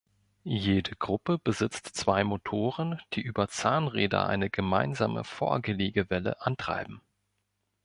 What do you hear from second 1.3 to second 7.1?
besitzt zwei Motoren, die über Zahnräder eine gemeinsame Vorgelegewelle antreiben.